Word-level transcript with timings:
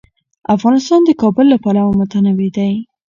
افغانستان 0.55 0.99
د 1.05 1.09
کابل 1.21 1.45
له 1.53 1.57
پلوه 1.63 1.91
متنوع 1.99 2.49
دی. 2.57 2.73